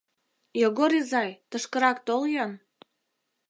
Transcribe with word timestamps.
Йогор 0.61 0.91
изай, 0.99 1.31
тышкырак 1.49 1.97
тол-ян. 2.07 2.51